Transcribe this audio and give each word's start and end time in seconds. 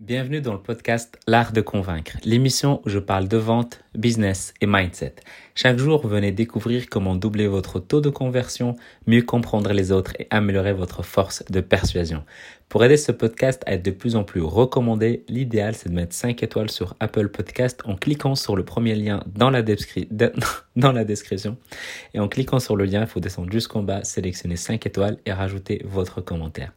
Bienvenue 0.00 0.40
dans 0.40 0.54
le 0.54 0.62
podcast 0.62 1.18
L'Art 1.26 1.52
de 1.52 1.60
Convaincre, 1.60 2.16
l'émission 2.24 2.80
où 2.86 2.88
je 2.88 2.98
parle 2.98 3.28
de 3.28 3.36
vente, 3.36 3.84
business 3.94 4.54
et 4.62 4.66
mindset. 4.66 5.16
Chaque 5.54 5.76
jour, 5.76 6.06
venez 6.06 6.32
découvrir 6.32 6.88
comment 6.88 7.14
doubler 7.14 7.46
votre 7.46 7.80
taux 7.80 8.00
de 8.00 8.08
conversion, 8.08 8.76
mieux 9.06 9.20
comprendre 9.20 9.74
les 9.74 9.92
autres 9.92 10.14
et 10.18 10.26
améliorer 10.30 10.72
votre 10.72 11.02
force 11.02 11.44
de 11.50 11.60
persuasion. 11.60 12.24
Pour 12.70 12.84
aider 12.84 12.96
ce 12.96 13.10
podcast 13.10 13.64
à 13.66 13.72
être 13.72 13.84
de 13.84 13.90
plus 13.90 14.14
en 14.14 14.22
plus 14.22 14.40
recommandé, 14.40 15.24
l'idéal 15.26 15.74
c'est 15.74 15.88
de 15.88 15.94
mettre 15.94 16.14
5 16.14 16.40
étoiles 16.44 16.70
sur 16.70 16.94
Apple 17.00 17.28
Podcast 17.28 17.82
en 17.84 17.96
cliquant 17.96 18.36
sur 18.36 18.54
le 18.54 18.64
premier 18.64 18.94
lien 18.94 19.24
dans 19.34 19.50
la, 19.50 19.60
description. 19.60 21.56
Et 22.14 22.20
en 22.20 22.28
cliquant 22.28 22.60
sur 22.60 22.76
le 22.76 22.84
lien, 22.84 23.00
il 23.00 23.08
faut 23.08 23.18
descendre 23.18 23.50
jusqu'en 23.50 23.82
bas, 23.82 24.04
sélectionner 24.04 24.54
5 24.54 24.86
étoiles 24.86 25.18
et 25.26 25.32
rajouter 25.32 25.82
votre 25.84 26.20
commentaire. 26.20 26.72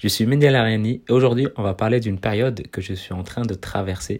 Je 0.00 0.06
suis 0.06 0.26
Mendiel 0.26 0.54
Ariani 0.54 1.02
et 1.08 1.12
aujourd'hui 1.12 1.48
on 1.56 1.64
va 1.64 1.74
parler 1.74 1.98
d'une 1.98 2.20
période 2.20 2.68
que 2.68 2.80
je 2.80 2.94
suis 2.94 3.12
en 3.12 3.24
train 3.24 3.42
de 3.42 3.54
traverser. 3.54 4.18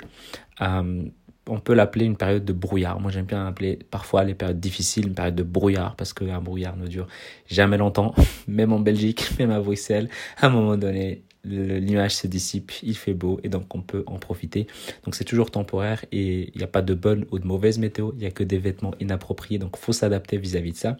Euh, 0.60 1.04
on 1.48 1.58
peut 1.58 1.74
l'appeler 1.74 2.04
une 2.04 2.16
période 2.16 2.44
de 2.44 2.52
brouillard. 2.52 3.00
Moi, 3.00 3.10
j'aime 3.10 3.26
bien 3.26 3.46
appeler 3.46 3.78
parfois 3.90 4.24
les 4.24 4.34
périodes 4.34 4.60
difficiles 4.60 5.08
une 5.08 5.14
période 5.14 5.34
de 5.34 5.42
brouillard 5.42 5.96
parce 5.96 6.12
qu'un 6.12 6.40
brouillard 6.40 6.76
ne 6.76 6.86
dure 6.86 7.08
jamais 7.48 7.78
longtemps. 7.78 8.14
Même 8.48 8.72
en 8.72 8.80
Belgique, 8.80 9.28
même 9.38 9.50
à 9.50 9.60
Bruxelles, 9.60 10.08
à 10.38 10.46
un 10.46 10.50
moment 10.50 10.76
donné, 10.76 11.22
l'image 11.44 12.14
se 12.14 12.26
dissipe, 12.26 12.72
il 12.82 12.96
fait 12.96 13.14
beau 13.14 13.40
et 13.42 13.48
donc 13.48 13.74
on 13.74 13.80
peut 13.80 14.04
en 14.06 14.18
profiter. 14.18 14.66
Donc 15.04 15.14
c'est 15.14 15.24
toujours 15.24 15.50
temporaire 15.50 16.04
et 16.12 16.50
il 16.54 16.58
n'y 16.58 16.64
a 16.64 16.68
pas 16.68 16.82
de 16.82 16.94
bonne 16.94 17.26
ou 17.30 17.38
de 17.38 17.46
mauvaise 17.46 17.78
météo, 17.78 18.12
il 18.14 18.20
n'y 18.20 18.26
a 18.26 18.30
que 18.30 18.44
des 18.44 18.58
vêtements 18.58 18.94
inappropriés, 19.00 19.58
donc 19.58 19.76
faut 19.76 19.92
s'adapter 19.92 20.38
vis-à-vis 20.38 20.72
de 20.72 20.76
ça. 20.76 20.96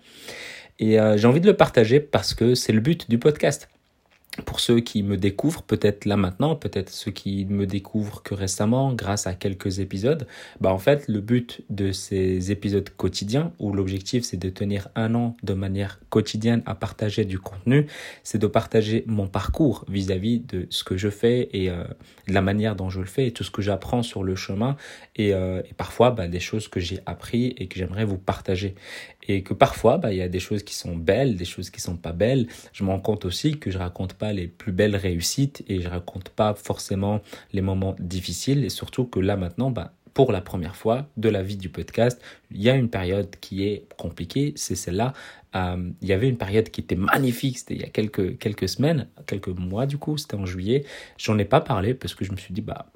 Et 0.78 0.98
euh, 0.98 1.16
j'ai 1.16 1.26
envie 1.26 1.40
de 1.40 1.46
le 1.46 1.56
partager 1.56 2.00
parce 2.00 2.34
que 2.34 2.54
c'est 2.54 2.72
le 2.72 2.80
but 2.80 3.08
du 3.08 3.18
podcast 3.18 3.68
pour 4.46 4.60
ceux 4.60 4.80
qui 4.80 5.02
me 5.02 5.18
découvrent, 5.18 5.62
peut-être 5.62 6.06
là 6.06 6.16
maintenant, 6.16 6.56
peut-être 6.56 6.88
ceux 6.88 7.10
qui 7.10 7.44
me 7.44 7.66
découvrent 7.66 8.22
que 8.22 8.34
récemment, 8.34 8.94
grâce 8.94 9.26
à 9.26 9.34
quelques 9.34 9.78
épisodes, 9.78 10.26
bah 10.58 10.72
en 10.72 10.78
fait, 10.78 11.06
le 11.06 11.20
but 11.20 11.60
de 11.68 11.92
ces 11.92 12.50
épisodes 12.50 12.88
quotidiens, 12.96 13.52
où 13.58 13.74
l'objectif 13.74 14.24
c'est 14.24 14.38
de 14.38 14.48
tenir 14.48 14.88
un 14.94 15.14
an 15.14 15.36
de 15.42 15.52
manière 15.52 16.00
quotidienne 16.08 16.62
à 16.64 16.74
partager 16.74 17.26
du 17.26 17.38
contenu, 17.38 17.86
c'est 18.22 18.38
de 18.38 18.46
partager 18.46 19.04
mon 19.06 19.26
parcours 19.26 19.84
vis-à-vis 19.88 20.40
de 20.40 20.66
ce 20.70 20.82
que 20.82 20.96
je 20.96 21.10
fais 21.10 21.50
et 21.52 21.68
euh, 21.68 21.84
de 22.26 22.32
la 22.32 22.40
manière 22.40 22.74
dont 22.74 22.88
je 22.88 23.00
le 23.00 23.06
fais 23.06 23.26
et 23.26 23.32
tout 23.32 23.44
ce 23.44 23.50
que 23.50 23.60
j'apprends 23.60 24.02
sur 24.02 24.24
le 24.24 24.34
chemin 24.34 24.76
et, 25.14 25.34
euh, 25.34 25.60
et 25.68 25.74
parfois 25.74 26.10
bah, 26.10 26.26
des 26.26 26.40
choses 26.40 26.68
que 26.68 26.80
j'ai 26.80 27.00
appris 27.04 27.54
et 27.58 27.66
que 27.66 27.78
j'aimerais 27.78 28.06
vous 28.06 28.18
partager 28.18 28.74
et 29.28 29.42
que 29.42 29.54
parfois 29.54 29.98
bah 29.98 30.12
il 30.12 30.18
y 30.18 30.22
a 30.22 30.28
des 30.28 30.40
choses 30.40 30.62
qui 30.62 30.74
sont 30.74 30.96
belles, 30.96 31.36
des 31.36 31.44
choses 31.44 31.70
qui 31.70 31.80
sont 31.80 31.96
pas 31.96 32.12
belles. 32.12 32.46
Je 32.72 32.84
me 32.84 32.90
rends 32.90 33.00
compte 33.00 33.24
aussi 33.24 33.58
que 33.58 33.70
je 33.70 33.78
raconte 33.78 34.14
pas 34.22 34.32
les 34.32 34.46
plus 34.46 34.70
belles 34.70 34.94
réussites 34.94 35.64
et 35.66 35.80
je 35.80 35.88
raconte 35.88 36.28
pas 36.28 36.54
forcément 36.54 37.20
les 37.52 37.60
moments 37.60 37.96
difficiles 37.98 38.64
et 38.64 38.68
surtout 38.68 39.04
que 39.04 39.18
là 39.18 39.36
maintenant 39.36 39.72
bah 39.72 39.94
pour 40.14 40.30
la 40.30 40.40
première 40.40 40.76
fois 40.76 41.08
de 41.16 41.28
la 41.28 41.42
vie 41.42 41.56
du 41.56 41.70
podcast, 41.70 42.22
il 42.52 42.62
y 42.62 42.70
a 42.70 42.76
une 42.76 42.88
période 42.88 43.34
qui 43.40 43.64
est 43.64 43.86
compliquée, 43.96 44.52
c'est 44.54 44.76
celle-là. 44.76 45.12
Euh, 45.56 45.90
il 46.02 46.08
y 46.08 46.12
avait 46.12 46.28
une 46.28 46.36
période 46.36 46.68
qui 46.68 46.82
était 46.82 46.94
magnifique, 46.94 47.58
c'était 47.58 47.74
il 47.74 47.80
y 47.80 47.84
a 47.84 47.88
quelques, 47.88 48.38
quelques 48.38 48.68
semaines, 48.68 49.08
quelques 49.26 49.48
mois 49.48 49.86
du 49.86 49.98
coup, 49.98 50.16
c'était 50.18 50.36
en 50.36 50.46
juillet. 50.46 50.84
J'en 51.18 51.36
ai 51.38 51.44
pas 51.44 51.60
parlé 51.60 51.92
parce 51.94 52.14
que 52.14 52.24
je 52.24 52.30
me 52.30 52.36
suis 52.36 52.54
dit, 52.54 52.60
bah, 52.60 52.86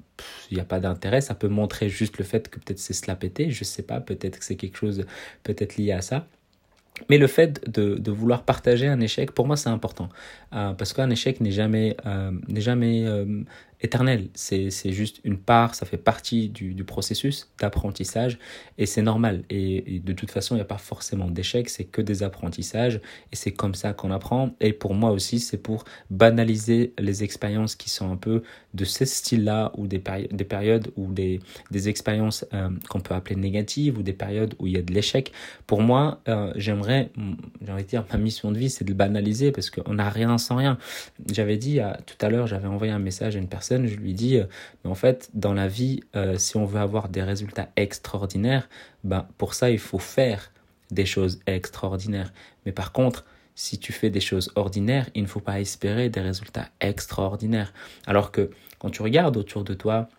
il 0.49 0.55
n'y 0.55 0.61
a 0.61 0.65
pas 0.65 0.79
d'intérêt, 0.79 1.19
ça 1.19 1.35
peut 1.35 1.49
montrer 1.49 1.89
juste 1.89 2.17
le 2.19 2.23
fait 2.23 2.47
que 2.49 2.59
peut-être 2.59 2.79
c'est 2.79 2.93
cela 2.93 3.15
pété, 3.17 3.51
je 3.51 3.63
sais 3.65 3.83
pas, 3.83 3.99
peut-être 3.99 4.39
que 4.39 4.45
c'est 4.45 4.55
quelque 4.55 4.77
chose 4.77 5.05
peut-être 5.43 5.75
lié 5.75 5.91
à 5.91 6.01
ça. 6.01 6.27
Mais 7.09 7.17
le 7.17 7.27
fait 7.27 7.69
de, 7.69 8.11
vouloir 8.11 8.43
partager 8.43 8.87
un 8.87 8.99
échec, 8.99 9.31
pour 9.31 9.47
moi, 9.47 9.55
c'est 9.55 9.69
important. 9.69 10.09
Euh, 10.53 10.73
parce 10.73 10.93
qu'un 10.93 11.09
échec 11.09 11.41
n'est 11.41 11.51
jamais, 11.51 11.95
euh, 12.05 12.31
jamais 12.55 13.05
euh, 13.05 13.43
éternel. 13.81 14.29
C'est, 14.33 14.71
juste 14.91 15.19
une 15.23 15.37
part, 15.37 15.75
ça 15.75 15.85
fait 15.85 15.97
partie 15.97 16.49
du, 16.49 16.73
du 16.73 16.83
processus 16.83 17.49
d'apprentissage 17.59 18.39
et 18.77 18.85
c'est 18.85 19.01
normal. 19.01 19.43
Et, 19.49 20.01
de 20.03 20.13
toute 20.13 20.31
façon, 20.31 20.55
il 20.55 20.57
n'y 20.57 20.63
a 20.63 20.65
pas 20.65 20.77
forcément 20.77 21.29
d'échec, 21.29 21.69
c'est 21.69 21.83
que 21.83 22.01
des 22.01 22.23
apprentissages 22.23 22.99
et 23.31 23.35
c'est 23.35 23.51
comme 23.51 23.75
ça 23.75 23.93
qu'on 23.93 24.11
apprend. 24.11 24.55
Et 24.61 24.73
pour 24.73 24.93
moi 24.93 25.11
aussi, 25.11 25.39
c'est 25.39 25.57
pour 25.57 25.83
banaliser 26.09 26.93
les 26.97 27.23
expériences 27.23 27.75
qui 27.75 27.89
sont 27.89 28.11
un 28.11 28.15
peu 28.15 28.43
de 28.73 28.85
ce 28.85 29.05
style-là 29.05 29.71
ou 29.75 29.87
des, 29.87 30.01
des 30.31 30.43
périodes 30.43 30.91
ou 30.95 31.11
des, 31.11 31.39
des 31.71 31.89
expériences 31.89 32.45
euh, 32.53 32.69
qu'on 32.89 32.99
peut 32.99 33.15
appeler 33.15 33.35
négatives 33.35 33.97
ou 33.97 34.03
des 34.03 34.13
périodes 34.13 34.55
où 34.59 34.67
il 34.67 34.73
y 34.73 34.77
a 34.77 34.81
de 34.81 34.93
l'échec. 34.93 35.31
Pour 35.67 35.81
moi, 35.81 36.21
euh, 36.27 36.51
j'aimerais, 36.55 37.09
j'ai 37.61 37.71
envie 37.71 37.83
de 37.83 37.87
dire, 37.87 38.05
ma 38.11 38.17
mission 38.17 38.51
de 38.51 38.57
vie, 38.57 38.69
c'est 38.69 38.85
de 38.85 38.89
le 38.89 38.95
banaliser 38.95 39.51
parce 39.51 39.69
qu'on 39.69 39.93
n'a 39.93 40.09
rien 40.09 40.37
sans 40.37 40.55
rien. 40.55 40.77
J'avais 41.31 41.57
dit 41.57 41.79
tout 42.05 42.25
à 42.25 42.29
l'heure, 42.29 42.47
j'avais 42.47 42.67
envoyé 42.67 42.91
un 42.91 42.99
message 42.99 43.35
à 43.35 43.39
une 43.39 43.47
personne 43.47 43.66
je 43.69 43.95
lui 43.95 44.13
dis, 44.13 44.37
euh, 44.37 44.45
mais 44.83 44.89
en 44.89 44.95
fait, 44.95 45.29
dans 45.33 45.53
la 45.53 45.67
vie, 45.67 46.01
euh, 46.15 46.37
si 46.37 46.57
on 46.57 46.65
veut 46.65 46.79
avoir 46.79 47.09
des 47.09 47.23
résultats 47.23 47.69
extraordinaires, 47.75 48.69
ben, 49.03 49.27
pour 49.37 49.53
ça, 49.53 49.69
il 49.69 49.79
faut 49.79 49.99
faire 49.99 50.51
des 50.91 51.05
choses 51.05 51.39
extraordinaires. 51.45 52.31
Mais 52.65 52.71
par 52.71 52.91
contre, 52.91 53.25
si 53.55 53.79
tu 53.79 53.91
fais 53.91 54.09
des 54.09 54.19
choses 54.19 54.51
ordinaires, 54.55 55.09
il 55.15 55.23
ne 55.23 55.27
faut 55.27 55.39
pas 55.39 55.59
espérer 55.59 56.09
des 56.09 56.21
résultats 56.21 56.69
extraordinaires. 56.79 57.73
Alors 58.05 58.31
que 58.31 58.51
quand 58.79 58.89
tu 58.89 59.01
regardes 59.01 59.35
autour 59.35 59.63
de 59.63 59.73
toi, 59.73 60.09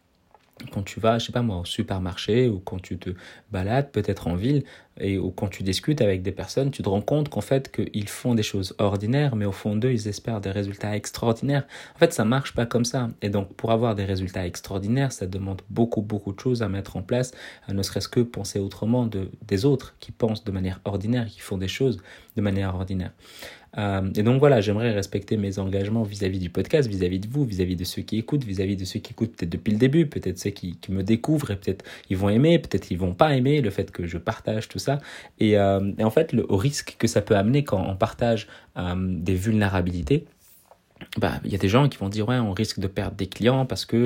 quand 0.72 0.82
tu 0.82 1.00
vas, 1.00 1.19
je 1.19 1.26
sais 1.26 1.32
pas 1.32 1.42
moi, 1.42 1.58
au 1.58 1.64
supermarché 1.64 2.48
ou 2.48 2.58
quand 2.58 2.82
tu 2.82 2.98
te 2.98 3.10
balades 3.50 3.92
peut-être 3.92 4.26
en 4.26 4.34
ville 4.34 4.64
et 5.00 5.19
ou 5.19 5.31
quand 5.31 5.48
tu 5.48 5.62
discutes 5.62 6.00
avec 6.00 6.22
des 6.22 6.32
personnes, 6.32 6.70
tu 6.70 6.82
te 6.82 6.88
rends 6.88 7.00
compte 7.00 7.28
qu'en 7.28 7.41
fait 7.41 7.70
qu'ils 7.70 8.09
font 8.09 8.34
des 8.34 8.42
choses 8.42 8.75
ordinaires, 8.78 9.36
mais 9.36 9.44
au 9.44 9.53
fond 9.53 9.76
d'eux, 9.76 9.92
ils 9.92 10.09
espèrent 10.09 10.41
des 10.41 10.50
résultats 10.50 10.97
extraordinaires. 10.97 11.66
En 11.94 11.98
fait, 11.98 12.12
ça 12.12 12.25
marche 12.25 12.54
pas 12.54 12.66
comme 12.66 12.84
ça. 12.84 13.10
Et 13.22 13.31
donc, 13.31 13.53
pour 13.54 13.72
avoir 13.72 13.94
des 13.94 14.04
résultats 14.04 14.47
extraordinaires, 14.47 15.12
ça 15.12 15.26
demande 15.26 15.62
beaucoup, 15.70 16.03
beaucoup 16.03 16.32
de 16.32 16.41
choses 16.41 16.62
à 16.62 16.69
mettre 16.69 16.97
en 16.97 17.03
place, 17.03 17.32
ne 17.69 17.82
serait-ce 17.82 18.08
que 18.08 18.20
penser 18.20 18.58
autrement 18.58 19.06
de, 19.06 19.31
des 19.47 19.64
autres 19.64 19.94
qui 20.00 20.12
pensent 20.12 20.44
de 20.44 20.53
manière 20.53 20.81
ordinaire, 20.84 21.26
qui 21.26 21.41
font 21.41 21.58
des 21.58 21.69
choses 21.69 22.00
de 22.37 22.42
manière 22.42 22.75
ordinaire. 22.75 23.12
Euh, 23.76 24.10
et 24.16 24.22
donc 24.22 24.41
voilà, 24.41 24.60
j'aimerais 24.60 24.92
respecter 24.92 25.37
mes 25.37 25.58
engagements 25.58 26.03
vis-à-vis 26.03 26.38
du 26.38 26.48
podcast, 26.48 26.88
vis-à-vis 26.88 27.20
de 27.20 27.28
vous, 27.28 27.44
vis-à-vis 27.44 27.76
de 27.76 27.84
ceux 27.84 28.03
qui 28.03 28.19
écoutent, 28.19 28.44
vis-à-vis 28.44 28.76
de 28.76 28.84
ceux 28.84 28.98
qui 28.98 29.12
écoutent 29.12 29.37
peut-être 29.37 29.50
depuis 29.50 29.72
le 29.72 29.78
début, 29.78 30.06
peut-être 30.06 30.38
ceux 30.38 30.50
qui, 30.50 30.76
qui, 30.76 30.91
me 30.91 31.03
découvrent 31.03 31.50
et 31.50 31.56
peut-être 31.56 31.84
ils 32.08 32.16
vont 32.16 32.31
aimer, 32.31 32.58
peut-être 32.58 32.91
ils 32.91 32.98
vont 32.98 33.12
pas 33.12 33.37
aimer 33.37 33.60
le 33.60 33.70
fait 33.70 33.91
que 33.91 34.06
je 34.06 34.16
partage 34.16 34.69
tout 34.69 34.78
ça. 34.78 34.88
Et, 35.38 35.59
euh, 35.59 35.93
et 35.99 36.04
en 36.04 36.10
fait, 36.10 36.32
le 36.32 36.47
risque 36.49 36.97
que 36.99 37.06
ça 37.06 37.21
peut 37.22 37.37
amener 37.37 37.65
quand 37.65 37.84
on 37.87 37.97
partage 37.97 38.49
euh, 38.76 38.94
des 38.97 39.34
vulnérabilités, 39.34 40.26
bah, 41.16 41.41
il 41.44 41.53
y 41.53 41.54
a 41.54 41.59
des 41.59 41.69
gens 41.69 41.88
qui 41.88 41.97
vont 41.99 42.09
dire 42.09 42.28
ouais 42.28 42.38
on 42.38 42.53
risque 42.53 42.81
de 42.81 42.88
perdre 42.88 43.16
des 43.16 43.28
clients 43.28 43.66
parce 43.66 43.84
que 43.84 43.97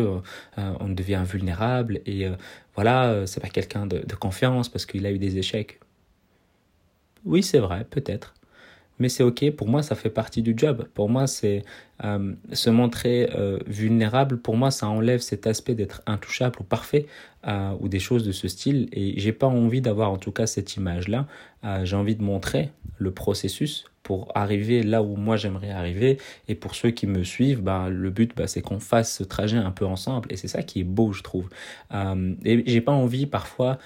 euh, 0.58 0.74
on 0.78 0.90
devient 0.90 1.22
vulnérable 1.26 2.02
et 2.04 2.26
voilà 2.74 3.26
c'est 3.26 3.40
pas 3.40 3.48
quelqu'un 3.48 3.86
de 3.86 4.14
confiance 4.14 4.68
parce 4.68 4.84
qu'il 4.84 5.06
a 5.06 5.10
eu 5.10 5.18
des 5.18 5.38
échecs. 5.38 5.80
Oui 7.24 7.42
c'est 7.42 7.60
vrai 7.60 7.86
peut-être 7.88 8.34
mais 8.98 9.08
c'est 9.08 9.22
ok. 9.22 9.50
Pour 9.52 9.68
moi, 9.68 9.82
ça 9.82 9.94
fait 9.94 10.10
partie 10.10 10.42
du 10.42 10.54
job. 10.56 10.86
Pour 10.94 11.08
moi, 11.08 11.26
c'est 11.26 11.64
euh, 12.04 12.34
se 12.52 12.70
montrer 12.70 13.30
euh, 13.34 13.58
vulnérable. 13.66 14.38
Pour 14.38 14.56
moi, 14.56 14.70
ça 14.70 14.88
enlève 14.88 15.20
cet 15.20 15.46
aspect 15.46 15.74
d'être 15.74 16.02
intouchable 16.06 16.56
ou 16.60 16.64
parfait 16.64 17.06
euh, 17.46 17.72
ou 17.80 17.88
des 17.88 17.98
choses 17.98 18.24
de 18.24 18.32
ce 18.32 18.48
style. 18.48 18.88
Et 18.92 19.18
j'ai 19.18 19.32
pas 19.32 19.46
envie 19.46 19.80
d'avoir 19.80 20.10
en 20.10 20.18
tout 20.18 20.32
cas 20.32 20.46
cette 20.46 20.76
image-là. 20.76 21.26
j'ai 21.84 21.96
envie 21.96 22.16
de 22.16 22.22
montrer 22.22 22.70
le 22.98 23.12
processus 23.12 23.84
pour 24.02 24.32
arriver 24.34 24.82
là 24.82 25.02
où 25.02 25.16
moi 25.16 25.36
j'aimerais 25.36 25.70
arriver. 25.70 26.18
Et 26.48 26.54
pour 26.54 26.74
ceux 26.74 26.90
qui 26.90 27.06
me 27.06 27.22
suivent, 27.22 27.62
bah, 27.62 27.88
le 27.88 28.10
but, 28.10 28.36
bah, 28.36 28.46
c'est 28.46 28.62
qu'on 28.62 28.80
fasse 28.80 29.16
ce 29.16 29.24
trajet 29.24 29.58
un 29.58 29.70
peu 29.70 29.86
ensemble. 29.86 30.32
Et 30.32 30.36
c'est 30.36 30.48
ça 30.48 30.62
qui 30.62 30.80
est 30.80 30.84
beau, 30.84 31.12
je 31.12 31.22
trouve. 31.22 31.48
et 32.44 32.62
j'ai 32.66 32.80
pas 32.80 32.92
envie 32.92 33.26
parfois 33.26 33.78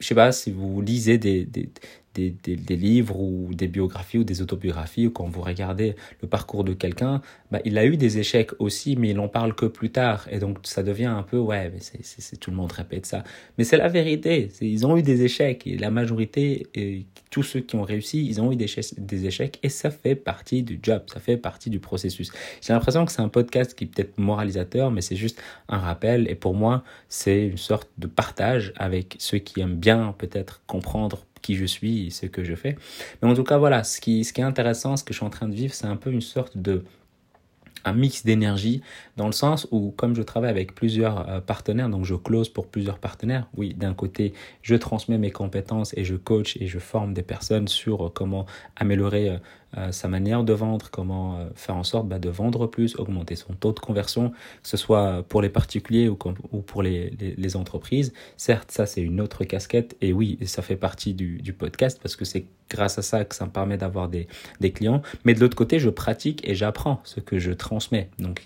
je 0.00 0.06
sais 0.06 0.14
pas 0.14 0.32
si 0.32 0.50
vous 0.50 0.80
lisez 0.80 1.18
des, 1.18 1.44
des, 1.44 1.70
des, 2.14 2.30
des, 2.30 2.76
livres 2.76 3.20
ou 3.20 3.54
des 3.54 3.68
biographies 3.68 4.18
ou 4.18 4.24
des 4.24 4.42
autobiographies 4.42 5.06
ou 5.06 5.10
quand 5.10 5.26
vous 5.26 5.42
regardez 5.42 5.94
le 6.20 6.28
parcours 6.28 6.64
de 6.64 6.72
quelqu'un, 6.72 7.22
bah, 7.50 7.60
il 7.64 7.78
a 7.78 7.86
eu 7.86 7.96
des 7.96 8.18
échecs 8.18 8.50
aussi, 8.58 8.96
mais 8.96 9.10
il 9.10 9.20
en 9.20 9.28
parle 9.28 9.54
que 9.54 9.66
plus 9.66 9.90
tard. 9.90 10.26
Et 10.30 10.38
donc 10.38 10.58
ça 10.64 10.82
devient 10.82 11.06
un 11.06 11.22
peu, 11.22 11.38
ouais, 11.38 11.70
mais 11.70 11.78
c'est, 11.80 12.36
tout 12.38 12.50
le 12.50 12.56
monde 12.56 12.72
répète 12.72 13.06
ça. 13.06 13.22
Mais 13.58 13.64
c'est 13.64 13.76
la 13.76 13.88
vérité. 13.88 14.50
ils 14.60 14.86
ont 14.86 14.96
eu 14.96 15.02
des 15.02 15.22
échecs 15.22 15.66
et 15.66 15.78
la 15.78 15.90
majorité, 15.90 16.66
et 16.74 17.06
tous 17.30 17.44
ceux 17.44 17.60
qui 17.60 17.76
ont 17.76 17.82
réussi, 17.82 18.26
ils 18.26 18.40
ont 18.40 18.50
eu 18.50 18.56
des, 18.56 18.66
des 18.98 19.26
échecs 19.26 19.58
et 19.62 19.68
ça 19.68 19.90
fait 19.90 20.16
partie 20.16 20.62
du 20.62 20.80
job, 20.82 21.02
ça 21.06 21.20
fait 21.20 21.36
partie 21.36 21.70
du 21.70 21.78
processus. 21.78 22.32
J'ai 22.60 22.72
l'impression 22.72 23.04
que 23.04 23.12
c'est 23.12 23.22
un 23.22 23.28
podcast 23.28 23.74
qui 23.74 23.84
est 23.84 23.86
peut-être 23.86 24.18
moralisateur, 24.18 24.90
mais 24.90 25.00
c'est 25.00 25.16
juste 25.16 25.40
un 25.68 25.78
rappel. 25.78 26.28
Et 26.28 26.34
pour 26.34 26.54
moi, 26.54 26.82
c'est 27.08 27.46
une 27.46 27.56
sorte 27.56 27.88
de 27.98 28.08
partage 28.08 28.72
avec 28.76 29.16
ceux 29.18 29.38
qui 29.38 29.60
aiment 29.60 29.76
bien 29.76 30.14
peut-être 30.18 30.62
comprendre 30.66 31.24
qui 31.42 31.56
je 31.56 31.64
suis 31.64 32.10
ce 32.10 32.26
que 32.26 32.44
je 32.44 32.54
fais. 32.54 32.76
Mais 33.22 33.28
en 33.28 33.34
tout 33.34 33.44
cas, 33.44 33.58
voilà, 33.58 33.84
ce 33.84 34.00
qui, 34.00 34.24
ce 34.24 34.32
qui 34.32 34.40
est 34.40 34.44
intéressant, 34.44 34.96
ce 34.96 35.04
que 35.04 35.12
je 35.12 35.18
suis 35.18 35.26
en 35.26 35.30
train 35.30 35.48
de 35.48 35.54
vivre, 35.54 35.74
c'est 35.74 35.86
un 35.86 35.96
peu 35.96 36.10
une 36.10 36.20
sorte 36.20 36.56
de 36.56 36.84
un 37.84 37.94
mix 37.94 38.24
d'énergie 38.24 38.82
dans 39.16 39.26
le 39.26 39.32
sens 39.32 39.66
où 39.70 39.90
comme 39.92 40.14
je 40.14 40.20
travaille 40.20 40.50
avec 40.50 40.74
plusieurs 40.74 41.28
euh, 41.28 41.40
partenaires 41.40 41.88
donc 41.88 42.04
je 42.04 42.14
close 42.14 42.50
pour 42.50 42.66
plusieurs 42.66 42.98
partenaires 42.98 43.48
oui 43.56 43.72
d'un 43.72 43.94
côté 43.94 44.34
je 44.60 44.74
transmets 44.74 45.16
mes 45.16 45.30
compétences 45.30 45.94
et 45.96 46.04
je 46.04 46.16
coach 46.16 46.58
et 46.60 46.66
je 46.66 46.78
forme 46.78 47.14
des 47.14 47.22
personnes 47.22 47.68
sur 47.68 48.12
comment 48.12 48.44
améliorer 48.76 49.38
euh, 49.76 49.92
sa 49.92 50.08
manière 50.08 50.42
de 50.42 50.52
vendre, 50.52 50.90
comment 50.90 51.38
euh, 51.38 51.48
faire 51.54 51.76
en 51.76 51.84
sorte 51.84 52.08
bah, 52.08 52.18
de 52.18 52.28
vendre 52.28 52.66
plus, 52.66 52.96
augmenter 52.96 53.36
son 53.36 53.52
taux 53.52 53.72
de 53.72 53.78
conversion, 53.78 54.30
que 54.30 54.68
ce 54.68 54.76
soit 54.76 55.24
pour 55.28 55.42
les 55.42 55.48
particuliers 55.48 56.08
ou, 56.08 56.18
ou 56.52 56.60
pour 56.60 56.82
les, 56.82 57.10
les, 57.20 57.34
les, 57.36 57.56
entreprises. 57.56 58.12
Certes, 58.36 58.70
ça 58.72 58.86
c'est 58.86 59.00
une 59.00 59.20
autre 59.20 59.44
casquette 59.44 59.96
et 60.00 60.12
oui, 60.12 60.38
ça 60.44 60.62
fait 60.62 60.76
partie 60.76 61.14
du, 61.14 61.40
du 61.40 61.52
podcast 61.52 62.00
parce 62.02 62.16
que 62.16 62.24
c'est 62.24 62.46
grâce 62.70 62.98
à 62.98 63.02
ça 63.02 63.24
que 63.24 63.34
ça 63.34 63.44
me 63.44 63.50
permet 63.50 63.76
d'avoir 63.76 64.08
des, 64.08 64.28
des 64.60 64.70
clients. 64.70 65.02
Mais 65.24 65.34
de 65.34 65.40
l'autre 65.40 65.56
côté, 65.56 65.78
je 65.78 65.90
pratique 65.90 66.48
et 66.48 66.54
j'apprends 66.54 67.00
ce 67.04 67.20
que 67.20 67.38
je 67.38 67.52
transmets. 67.52 68.08
Donc 68.18 68.42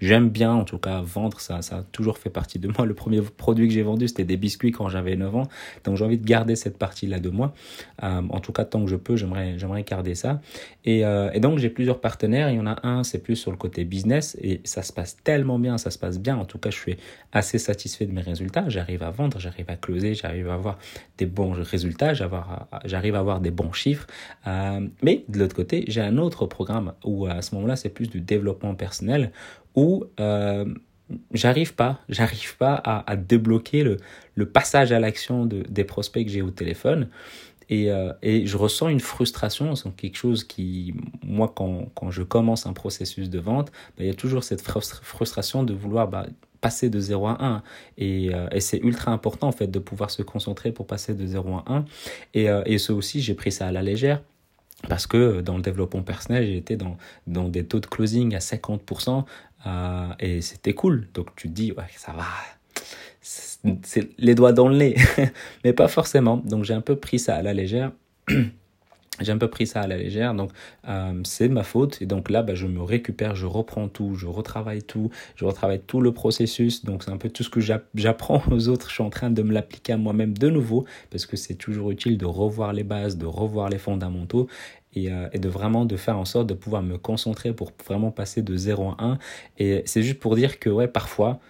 j'aime 0.00 0.30
bien 0.30 0.52
en 0.52 0.64
tout 0.64 0.78
cas 0.78 1.00
vendre, 1.02 1.38
ça, 1.40 1.62
ça 1.62 1.78
a 1.78 1.82
toujours 1.82 2.18
fait 2.18 2.30
partie 2.30 2.58
de 2.58 2.68
moi. 2.68 2.86
Le 2.86 2.94
premier 2.94 3.20
produit 3.20 3.68
que 3.68 3.74
j'ai 3.74 3.82
vendu, 3.82 4.08
c'était 4.08 4.24
des 4.24 4.36
biscuits 4.36 4.72
quand 4.72 4.88
j'avais 4.88 5.16
9 5.16 5.36
ans. 5.36 5.48
Donc 5.84 5.96
j'ai 5.96 6.04
envie 6.04 6.18
de 6.18 6.26
garder 6.26 6.56
cette 6.56 6.78
partie-là 6.78 7.20
de 7.20 7.30
moi. 7.30 7.54
Euh, 8.02 8.22
en 8.28 8.40
tout 8.40 8.52
cas, 8.52 8.64
tant 8.64 8.82
que 8.82 8.90
je 8.90 8.96
peux, 8.96 9.16
j'aimerais 9.16 9.82
garder 9.84 10.14
ça. 10.14 10.40
Et, 10.84 11.04
euh, 11.04 11.30
et 11.32 11.40
donc 11.40 11.58
j'ai 11.58 11.70
plusieurs 11.70 12.00
partenaires. 12.00 12.50
Il 12.50 12.56
y 12.56 12.60
en 12.60 12.66
a 12.66 12.86
un, 12.86 13.04
c'est 13.04 13.18
plus 13.22 13.36
sur 13.36 13.50
le 13.50 13.56
côté 13.56 13.84
business 13.84 14.36
et 14.40 14.60
ça 14.64 14.82
se 14.82 14.92
passe 14.92 15.16
tellement 15.22 15.58
bien, 15.58 15.78
ça 15.78 15.90
se 15.90 15.98
passe 15.98 16.18
bien. 16.18 16.36
En 16.36 16.44
tout 16.44 16.58
cas, 16.58 16.70
je 16.70 16.76
suis 16.76 16.96
assez 17.32 17.58
satisfait 17.58 18.06
de 18.06 18.12
mes 18.12 18.20
résultats. 18.20 18.68
J'arrive 18.68 19.02
à 19.02 19.10
vendre, 19.10 19.38
j'arrive 19.38 19.66
à 19.68 19.76
closer, 19.76 20.14
j'arrive 20.14 20.48
à 20.48 20.54
avoir 20.54 20.78
des 21.18 21.26
bons 21.26 21.52
résultats, 21.52 22.14
j'arrive 22.14 23.14
à 23.14 23.18
avoir 23.18 23.40
des 23.40 23.50
bons 23.50 23.72
chiffres. 23.72 24.06
Euh, 24.46 24.86
mais 25.02 25.24
de 25.28 25.38
l'autre 25.38 25.56
côté, 25.56 25.84
j'ai 25.88 26.00
un 26.00 26.18
autre 26.18 26.46
programme 26.46 26.94
où 27.04 27.26
à 27.26 27.42
ce 27.42 27.54
moment-là, 27.54 27.76
c'est 27.76 27.90
plus 27.90 28.08
du 28.08 28.20
développement 28.20 28.74
personnel 28.74 29.32
où 29.74 30.04
euh, 30.20 30.66
j'arrive 31.32 31.74
pas, 31.74 32.00
j'arrive 32.08 32.56
pas 32.56 32.74
à, 32.74 33.16
débloquer 33.16 33.84
le, 33.84 34.46
passage 34.46 34.92
à 34.92 35.00
l'action 35.00 35.46
de, 35.46 35.62
des 35.68 35.84
prospects 35.84 36.24
que 36.24 36.30
j'ai 36.30 36.42
au 36.42 36.50
téléphone. 36.50 37.08
Et, 37.68 37.90
euh, 37.90 38.12
et, 38.22 38.46
je 38.46 38.56
ressens 38.56 38.88
une 38.88 39.00
frustration, 39.00 39.74
c'est 39.74 39.94
quelque 39.94 40.16
chose 40.16 40.44
qui, 40.44 40.94
moi, 41.22 41.52
quand, 41.54 41.90
quand, 41.94 42.10
je 42.10 42.22
commence 42.22 42.66
un 42.66 42.72
processus 42.72 43.30
de 43.30 43.38
vente, 43.38 43.70
bah, 43.96 44.04
il 44.04 44.06
y 44.06 44.10
a 44.10 44.14
toujours 44.14 44.44
cette 44.44 44.62
frustration 44.62 45.62
de 45.62 45.74
vouloir 45.74 46.08
bah, 46.08 46.26
passer 46.60 46.88
de 46.88 46.98
0 46.98 47.26
à 47.26 47.44
1. 47.44 47.62
Et, 47.98 48.34
euh, 48.34 48.48
et 48.52 48.60
c'est 48.60 48.78
ultra 48.78 49.12
important, 49.12 49.48
en 49.48 49.52
fait, 49.52 49.68
de 49.68 49.78
pouvoir 49.78 50.10
se 50.10 50.22
concentrer 50.22 50.72
pour 50.72 50.86
passer 50.86 51.14
de 51.14 51.26
0 51.26 51.56
à 51.56 51.64
1. 51.66 51.84
Et, 52.34 52.48
euh, 52.48 52.62
et 52.64 52.78
ça 52.78 52.94
aussi, 52.94 53.20
j'ai 53.20 53.34
pris 53.34 53.52
ça 53.52 53.66
à 53.66 53.72
la 53.72 53.82
légère. 53.82 54.22
Parce 54.88 55.06
que 55.06 55.40
dans 55.40 55.56
le 55.56 55.62
développement 55.62 56.02
personnel, 56.02 56.44
j'ai 56.44 56.56
été 56.56 56.76
dans, 56.76 56.96
dans 57.26 57.48
des 57.48 57.64
taux 57.64 57.78
de 57.78 57.86
closing 57.86 58.34
à 58.34 58.38
50% 58.38 59.24
euh, 59.66 60.08
et 60.18 60.40
c'était 60.40 60.74
cool. 60.74 61.06
Donc 61.14 61.34
tu 61.36 61.48
te 61.48 61.52
dis, 61.52 61.72
ouais, 61.72 61.84
ça 61.96 62.12
va, 62.12 62.24
c'est 63.82 64.10
les 64.18 64.34
doigts 64.34 64.52
dans 64.52 64.68
le 64.68 64.76
nez, 64.76 64.96
mais 65.64 65.72
pas 65.72 65.88
forcément. 65.88 66.38
Donc 66.38 66.64
j'ai 66.64 66.74
un 66.74 66.80
peu 66.80 66.96
pris 66.96 67.18
ça 67.18 67.36
à 67.36 67.42
la 67.42 67.52
légère. 67.52 67.92
j'ai 69.20 69.32
un 69.32 69.38
peu 69.38 69.48
pris 69.48 69.66
ça 69.66 69.82
à 69.82 69.86
la 69.86 69.96
légère, 69.96 70.34
donc 70.34 70.50
euh, 70.88 71.20
c'est 71.24 71.48
ma 71.48 71.62
faute. 71.62 72.00
Et 72.00 72.06
donc 72.06 72.30
là, 72.30 72.42
bah, 72.42 72.54
je 72.54 72.66
me 72.66 72.82
récupère, 72.82 73.34
je 73.34 73.46
reprends 73.46 73.88
tout, 73.88 74.14
je 74.14 74.26
retravaille 74.26 74.82
tout, 74.82 75.10
je 75.36 75.44
retravaille 75.44 75.80
tout 75.86 76.00
le 76.00 76.12
processus. 76.12 76.84
Donc 76.84 77.04
c'est 77.04 77.10
un 77.10 77.18
peu 77.18 77.28
tout 77.28 77.42
ce 77.42 77.50
que 77.50 77.60
j'apprends 77.94 78.42
aux 78.50 78.68
autres. 78.68 78.88
Je 78.88 78.94
suis 78.94 79.02
en 79.02 79.10
train 79.10 79.30
de 79.30 79.42
me 79.42 79.52
l'appliquer 79.52 79.92
à 79.92 79.96
moi-même 79.96 80.36
de 80.36 80.48
nouveau, 80.48 80.84
parce 81.10 81.26
que 81.26 81.36
c'est 81.36 81.54
toujours 81.54 81.90
utile 81.90 82.18
de 82.18 82.26
revoir 82.26 82.72
les 82.72 82.84
bases, 82.84 83.16
de 83.18 83.26
revoir 83.26 83.68
les 83.68 83.78
fondamentaux. 83.78 84.48
Et, 84.94 85.10
euh, 85.10 85.28
de 85.28 85.48
vraiment 85.48 85.86
de 85.86 85.96
faire 85.96 86.18
en 86.18 86.26
sorte 86.26 86.46
de 86.48 86.54
pouvoir 86.54 86.82
me 86.82 86.98
concentrer 86.98 87.54
pour 87.54 87.72
vraiment 87.86 88.10
passer 88.10 88.42
de 88.42 88.56
0 88.56 88.90
à 88.98 89.04
1. 89.04 89.18
Et 89.58 89.82
c'est 89.86 90.02
juste 90.02 90.20
pour 90.20 90.36
dire 90.36 90.58
que 90.58 90.68
ouais, 90.68 90.86
parfois, 90.86 91.40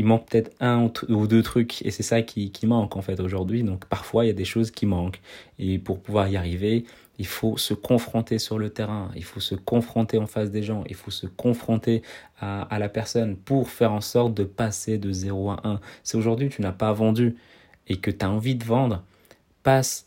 il 0.00 0.06
manque 0.06 0.30
peut-être 0.30 0.50
un 0.60 0.90
ou 1.10 1.26
deux 1.26 1.42
trucs 1.42 1.84
et 1.84 1.90
c'est 1.90 2.02
ça 2.02 2.22
qui, 2.22 2.50
qui 2.52 2.66
manque 2.66 2.96
en 2.96 3.02
fait 3.02 3.20
aujourd'hui. 3.20 3.62
Donc 3.62 3.84
parfois 3.84 4.24
il 4.24 4.28
y 4.28 4.30
a 4.30 4.34
des 4.34 4.46
choses 4.46 4.70
qui 4.70 4.86
manquent 4.86 5.20
et 5.58 5.78
pour 5.78 6.00
pouvoir 6.00 6.26
y 6.28 6.38
arriver, 6.38 6.84
il 7.18 7.26
faut 7.26 7.58
se 7.58 7.74
confronter 7.74 8.38
sur 8.38 8.58
le 8.58 8.70
terrain, 8.70 9.10
il 9.14 9.24
faut 9.24 9.40
se 9.40 9.54
confronter 9.54 10.16
en 10.16 10.26
face 10.26 10.50
des 10.50 10.62
gens, 10.62 10.84
il 10.88 10.94
faut 10.94 11.10
se 11.10 11.26
confronter 11.26 12.00
à, 12.40 12.62
à 12.62 12.78
la 12.78 12.88
personne 12.88 13.36
pour 13.36 13.68
faire 13.68 13.92
en 13.92 14.00
sorte 14.00 14.32
de 14.32 14.44
passer 14.44 14.96
de 14.96 15.12
0 15.12 15.50
à 15.50 15.60
1. 15.64 15.80
Si 16.02 16.16
aujourd'hui 16.16 16.48
tu 16.48 16.62
n'as 16.62 16.72
pas 16.72 16.94
vendu 16.94 17.36
et 17.86 17.96
que 17.96 18.10
tu 18.10 18.24
as 18.24 18.30
envie 18.30 18.54
de 18.54 18.64
vendre, 18.64 19.04
passe 19.62 20.06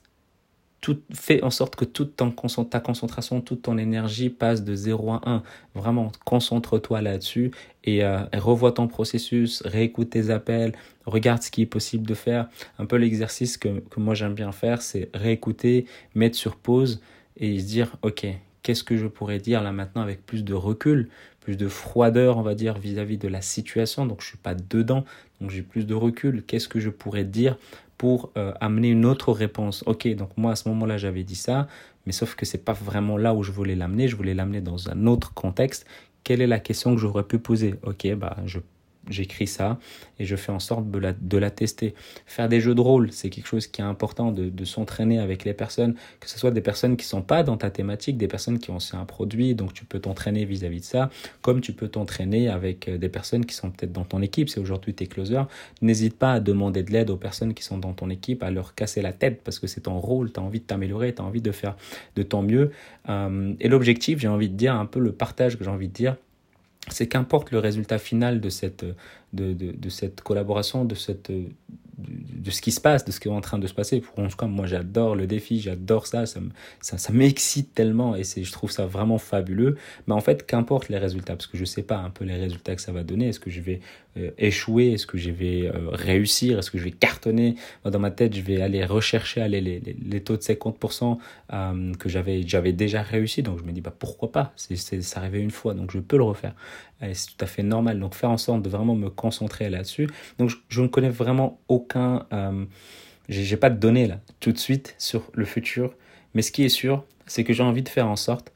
tout, 0.83 0.99
fais 1.13 1.41
en 1.43 1.49
sorte 1.49 1.77
que 1.77 1.85
toute 1.85 2.17
ta 2.17 2.79
concentration, 2.81 3.39
toute 3.39 3.61
ton 3.61 3.77
énergie 3.77 4.29
passe 4.29 4.65
de 4.65 4.75
0 4.75 5.13
à 5.13 5.21
1. 5.25 5.43
Vraiment, 5.75 6.11
concentre-toi 6.25 7.01
là-dessus 7.01 7.51
et, 7.85 8.03
euh, 8.03 8.19
revois 8.33 8.73
ton 8.73 8.89
processus, 8.89 9.63
réécoute 9.65 10.09
tes 10.09 10.29
appels, 10.29 10.73
regarde 11.05 11.41
ce 11.41 11.51
qui 11.51 11.61
est 11.61 11.67
possible 11.67 12.05
de 12.05 12.13
faire. 12.13 12.49
Un 12.79 12.85
peu 12.85 12.97
l'exercice 12.97 13.55
que, 13.55 13.81
moi 13.95 14.13
j'aime 14.13 14.33
bien 14.33 14.51
faire, 14.51 14.81
c'est 14.81 15.09
réécouter, 15.13 15.85
mettre 16.15 16.35
sur 16.35 16.57
pause 16.57 17.01
et 17.37 17.57
se 17.61 17.65
dire, 17.65 17.95
ok, 18.01 18.27
qu'est-ce 18.61 18.83
que 18.83 18.97
je 18.97 19.07
pourrais 19.07 19.39
dire 19.39 19.63
là 19.63 19.71
maintenant 19.71 20.01
avec 20.01 20.25
plus 20.25 20.43
de 20.43 20.53
recul, 20.53 21.07
plus 21.39 21.55
de 21.55 21.69
froideur, 21.69 22.37
on 22.37 22.41
va 22.41 22.55
dire, 22.55 22.77
vis-à-vis 22.77 23.15
-vis 23.15 23.21
de 23.21 23.29
la 23.29 23.41
situation. 23.41 24.05
Donc 24.05 24.21
je 24.21 24.27
suis 24.27 24.37
pas 24.37 24.53
dedans, 24.53 25.05
donc 25.39 25.49
j'ai 25.49 25.61
plus 25.61 25.85
de 25.85 25.93
recul. 25.93 26.43
Qu'est-ce 26.45 26.67
que 26.67 26.81
je 26.81 26.89
pourrais 26.89 27.23
dire 27.23 27.57
pour 27.97 28.31
euh, 28.37 28.53
amener 28.59 28.89
une 28.89 29.05
autre 29.05 29.31
réponse. 29.31 29.83
Ok, 29.85 30.07
donc 30.15 30.29
moi 30.37 30.51
à 30.51 30.55
ce 30.55 30.67
moment-là 30.69 30.97
j'avais 30.97 31.23
dit 31.23 31.35
ça, 31.35 31.67
mais 32.05 32.11
sauf 32.11 32.35
que 32.35 32.45
c'est 32.45 32.63
pas 32.63 32.73
vraiment 32.73 33.17
là 33.17 33.33
où 33.33 33.43
je 33.43 33.51
voulais 33.51 33.75
l'amener. 33.75 34.07
Je 34.07 34.15
voulais 34.15 34.33
l'amener 34.33 34.61
dans 34.61 34.89
un 34.89 35.07
autre 35.07 35.33
contexte. 35.33 35.85
Quelle 36.23 36.41
est 36.41 36.47
la 36.47 36.59
question 36.59 36.95
que 36.95 37.01
j'aurais 37.01 37.23
pu 37.23 37.39
poser? 37.39 37.75
Ok, 37.83 38.07
bah 38.15 38.37
je 38.45 38.59
j'écris 39.09 39.47
ça 39.47 39.79
et 40.19 40.25
je 40.25 40.35
fais 40.35 40.51
en 40.51 40.59
sorte 40.59 40.89
de 40.89 41.37
la, 41.37 41.51
tester. 41.51 41.93
Faire 42.25 42.49
des 42.49 42.61
jeux 42.61 42.75
de 42.75 42.81
rôle, 42.81 43.11
c'est 43.11 43.29
quelque 43.29 43.47
chose 43.47 43.67
qui 43.67 43.81
est 43.81 43.83
important 43.83 44.31
de, 44.31 44.65
s'entraîner 44.65 45.19
avec 45.19 45.43
les 45.43 45.53
personnes, 45.53 45.95
que 46.19 46.29
ce 46.29 46.39
soit 46.39 46.51
des 46.51 46.61
personnes 46.61 46.95
qui 46.95 47.05
sont 47.05 47.21
pas 47.21 47.43
dans 47.43 47.57
ta 47.57 47.69
thématique, 47.69 48.17
des 48.17 48.27
personnes 48.27 48.59
qui 48.59 48.71
ont 48.71 48.77
un 48.93 49.05
produit, 49.05 49.55
donc 49.55 49.73
tu 49.73 49.83
peux 49.85 49.99
t'entraîner 49.99 50.45
vis-à-vis 50.45 50.79
de 50.79 50.85
ça, 50.85 51.09
comme 51.41 51.59
tu 51.59 51.73
peux 51.73 51.89
t'entraîner 51.89 52.47
avec 52.47 52.87
euh, 52.87 52.97
des 52.97 53.09
personnes 53.09 53.45
qui 53.45 53.55
sont 53.55 53.71
peut-être 53.71 53.91
dans 53.91 54.05
ton 54.05 54.21
équipe, 54.21 54.49
c'est 54.49 54.59
aujourd'hui 54.59 54.93
tes 54.93 55.07
closers. 55.07 55.47
N'hésite 55.81 56.17
pas 56.17 56.33
à 56.33 56.39
demander 56.39 56.83
de 56.83 56.91
l'aide 56.91 57.09
aux 57.09 57.17
personnes 57.17 57.53
qui 57.53 57.63
sont 57.63 57.77
dans 57.77 57.93
ton 57.93 58.09
équipe, 58.09 58.41
à 58.41 58.51
leur 58.51 58.73
casser 58.73 59.01
la 59.01 59.13
tête 59.13 59.41
parce 59.43 59.59
que 59.59 59.67
c'est 59.67 59.81
ton 59.81 59.99
rôle, 59.99 60.31
tu 60.31 60.39
as 60.39 60.43
envie 60.43 60.59
de 60.59 60.65
t'améliorer, 60.65 61.13
tu 61.13 61.21
as 61.21 61.25
envie 61.25 61.41
de 61.41 61.51
faire 61.51 61.75
de 62.15 62.23
ton 62.23 62.41
mieux. 62.41 62.71
Euh, 63.09 63.53
et 63.59 63.67
l'objectif, 63.67 64.19
j'ai 64.19 64.27
envie 64.27 64.49
de 64.49 64.55
dire, 64.55 64.75
un 64.75 64.85
peu 64.85 64.99
le 64.99 65.11
partage 65.11 65.57
que 65.57 65.63
j'ai 65.63 65.69
envie 65.69 65.89
de 65.89 65.93
dire, 65.93 66.15
c'est 66.89 67.07
qu'importe 67.07 67.51
le 67.51 67.59
résultat 67.59 67.97
final 67.97 68.41
de 68.41 68.49
cette, 68.49 68.83
de, 69.33 69.53
de, 69.53 69.71
de 69.71 69.89
cette 69.89 70.21
collaboration, 70.21 70.85
de 70.85 70.95
cette, 70.95 71.31
de, 71.97 72.51
ce 72.51 72.61
qui 72.61 72.71
se 72.71 72.81
passe, 72.81 73.05
de 73.05 73.11
ce 73.11 73.19
qui 73.19 73.27
est 73.27 73.31
en 73.31 73.41
train 73.41 73.59
de 73.59 73.67
se 73.67 73.73
passer. 73.73 74.01
Pour, 74.01 74.15
cas, 74.35 74.45
moi, 74.47 74.65
j'adore 74.65 75.15
le 75.15 75.27
défi, 75.27 75.59
j'adore 75.59 76.07
ça, 76.07 76.25
ça, 76.25 76.39
ça, 76.79 77.13
m'excite 77.13 77.73
tellement 77.73 78.15
et 78.15 78.23
je 78.23 78.51
trouve 78.51 78.71
ça 78.71 78.85
vraiment 78.85 79.17
fabuleux. 79.17 79.77
Mais 80.07 80.13
en 80.13 80.21
fait, 80.21 80.45
qu'importe 80.45 80.89
les 80.89 80.97
résultats, 80.97 81.35
parce 81.35 81.47
que 81.47 81.57
je 81.57 81.65
sais 81.65 81.83
pas 81.83 81.97
un 81.97 82.09
peu 82.09 82.25
les 82.25 82.35
résultats 82.35 82.75
que 82.75 82.81
ça 82.81 82.91
va 82.91 83.03
donner. 83.03 83.29
Est-ce 83.29 83.39
que 83.39 83.51
je 83.51 83.61
vais 83.61 83.79
euh, 84.17 84.31
échouer? 84.37 84.93
Est-ce 84.93 85.07
que 85.07 85.17
je 85.17 85.31
vais 85.31 85.67
euh, 85.67 85.89
réussir? 85.91 86.59
Est-ce 86.59 86.71
que 86.71 86.77
je 86.77 86.83
vais 86.83 86.91
cartonner? 86.91 87.55
Dans 87.85 87.99
ma 87.99 88.11
tête, 88.11 88.35
je 88.35 88.41
vais 88.41 88.61
aller 88.61 88.83
rechercher 88.85 89.41
aller 89.41 89.61
les, 89.61 89.79
les, 89.79 90.23
taux 90.23 90.37
de 90.37 90.41
50% 90.41 91.17
euh, 91.53 91.93
que 91.95 92.09
j'avais, 92.09 92.73
déjà 92.73 93.01
réussi. 93.01 93.43
Donc, 93.43 93.59
je 93.59 93.63
me 93.63 93.71
dis, 93.71 93.81
bah, 93.81 93.93
pourquoi 93.97 94.31
pas? 94.31 94.53
C'est, 94.55 94.75
Ça 95.01 95.19
arrivait 95.19 95.41
une 95.41 95.51
fois, 95.51 95.73
donc 95.73 95.91
je 95.91 95.99
peux 95.99 96.17
le 96.17 96.23
refaire. 96.23 96.55
Et 97.03 97.13
c'est 97.13 97.27
tout 97.27 97.43
à 97.43 97.47
fait 97.47 97.63
normal. 97.63 97.99
Donc, 97.99 98.15
faire 98.15 98.29
en 98.29 98.37
sorte 98.37 98.61
de 98.61 98.69
vraiment 98.69 98.95
me 98.95 99.09
concentrer 99.09 99.69
là-dessus. 99.69 100.07
Donc, 100.37 100.51
je, 100.69 100.81
ne 100.81 100.87
connais 100.87 101.09
vraiment 101.09 101.59
aucun 101.67 101.83
aucun, 101.93 102.25
euh, 102.33 102.65
j'ai 103.29 103.57
pas 103.57 103.69
de 103.69 103.77
données 103.77 104.07
là 104.07 104.19
tout 104.39 104.51
de 104.51 104.57
suite 104.57 104.95
sur 104.97 105.29
le 105.33 105.45
futur, 105.45 105.93
mais 106.33 106.41
ce 106.41 106.51
qui 106.51 106.63
est 106.63 106.69
sûr, 106.69 107.03
c'est 107.25 107.43
que 107.43 107.53
j'ai 107.53 107.63
envie 107.63 107.83
de 107.83 107.89
faire 107.89 108.07
en 108.07 108.15
sorte 108.15 108.51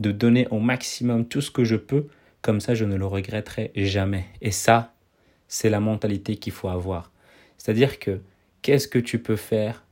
de 0.00 0.12
donner 0.12 0.46
au 0.50 0.58
maximum 0.58 1.26
tout 1.26 1.40
ce 1.40 1.50
que 1.50 1.64
je 1.64 1.76
peux, 1.76 2.06
comme 2.42 2.60
ça 2.60 2.74
je 2.74 2.84
ne 2.84 2.96
le 2.96 3.06
regretterai 3.06 3.72
jamais. 3.74 4.26
Et 4.40 4.50
ça, 4.50 4.92
c'est 5.48 5.70
la 5.70 5.80
mentalité 5.80 6.36
qu'il 6.36 6.52
faut 6.52 6.68
avoir. 6.68 7.10
C'est-à-dire 7.56 7.98
que 7.98 8.20
qu'est-ce 8.62 8.88
que 8.88 8.98
tu 8.98 9.18
peux 9.18 9.36
faire 9.36 9.84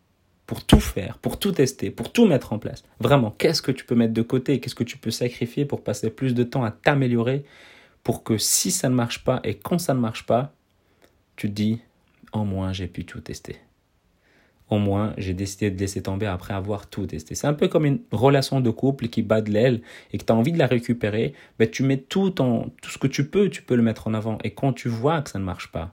pour 0.46 0.64
tout 0.64 0.80
faire, 0.80 1.18
pour 1.18 1.38
tout 1.38 1.50
tester, 1.50 1.90
pour 1.90 2.12
tout 2.12 2.26
mettre 2.26 2.52
en 2.52 2.58
place? 2.58 2.84
Vraiment, 3.00 3.32
qu'est-ce 3.32 3.62
que 3.62 3.72
tu 3.72 3.84
peux 3.84 3.96
mettre 3.96 4.14
de 4.14 4.22
côté? 4.22 4.60
Qu'est-ce 4.60 4.75
que 4.75 4.84
tu 4.84 4.98
peux 4.98 5.10
sacrifier 5.10 5.64
pour 5.64 5.82
passer 5.82 6.10
plus 6.10 6.34
de 6.34 6.44
temps 6.44 6.64
à 6.64 6.70
t'améliorer 6.70 7.44
pour 8.06 8.22
que 8.22 8.38
si 8.38 8.70
ça 8.70 8.88
ne 8.88 8.94
marche 8.94 9.25
pas 9.25 9.40
et 9.42 9.56
quand 9.56 9.80
ça 9.80 9.92
ne 9.92 9.98
marche 9.98 10.26
pas, 10.26 10.54
tu 11.34 11.48
te 11.48 11.52
dis 11.52 11.80
au 12.32 12.44
moins 12.44 12.72
j'ai 12.72 12.86
pu 12.86 13.04
tout 13.04 13.18
tester. 13.18 13.56
Au 14.70 14.78
moins, 14.78 15.12
j'ai 15.18 15.34
décidé 15.34 15.72
de 15.72 15.80
laisser 15.80 16.02
tomber 16.02 16.26
après 16.26 16.54
avoir 16.54 16.86
tout 16.86 17.04
testé. 17.06 17.34
C'est 17.34 17.48
un 17.48 17.52
peu 17.52 17.66
comme 17.66 17.84
une 17.84 17.98
relation 18.12 18.60
de 18.60 18.70
couple 18.70 19.08
qui 19.08 19.22
bat 19.22 19.40
de 19.40 19.50
l'aile 19.50 19.82
et 20.12 20.18
que 20.18 20.25
tu 20.25 20.32
as 20.32 20.36
envie 20.36 20.52
de 20.52 20.58
la 20.58 20.68
récupérer. 20.68 21.34
Ben, 21.58 21.68
tu 21.68 21.82
mets 21.82 21.96
tout, 21.96 22.40
en, 22.40 22.68
tout 22.80 22.90
ce 22.90 22.98
que 22.98 23.08
tu 23.08 23.28
peux, 23.28 23.50
tu 23.50 23.62
peux 23.62 23.75
le 23.75 23.82
mettre 23.82 24.06
en 24.06 24.14
avant. 24.14 24.38
Et 24.44 24.52
quand 24.52 24.72
tu 24.72 24.88
vois 24.88 25.20
que 25.22 25.30
ça 25.30 25.40
ne 25.40 25.44
marche 25.44 25.72
pas, 25.72 25.92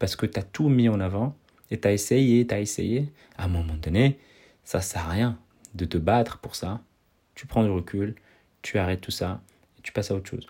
parce 0.00 0.16
que 0.16 0.26
tu 0.26 0.40
as 0.40 0.42
tout 0.42 0.68
mis 0.68 0.88
en 0.88 0.98
avant 0.98 1.36
et 1.70 1.78
tu 1.78 1.86
as 1.86 1.92
essayé, 1.92 2.44
tu 2.48 2.54
as 2.54 2.58
essayé, 2.58 3.12
à 3.36 3.44
un 3.44 3.48
moment 3.48 3.76
donné, 3.80 4.18
ça 4.64 4.80
sert 4.80 5.06
à 5.06 5.10
rien 5.10 5.38
de 5.76 5.84
te 5.84 5.98
battre 5.98 6.38
pour 6.38 6.56
ça. 6.56 6.80
Tu 7.36 7.46
prends 7.46 7.62
du 7.62 7.70
recul, 7.70 8.16
tu 8.62 8.78
arrêtes 8.78 9.02
tout 9.02 9.12
ça 9.12 9.40
tu 9.88 9.92
passes 9.92 10.10
à 10.10 10.14
autre 10.14 10.28
chose. 10.28 10.46